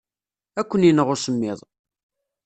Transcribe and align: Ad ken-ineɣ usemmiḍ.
Ad 0.59 0.65
ken-ineɣ 0.69 1.07
usemmiḍ. 1.13 1.59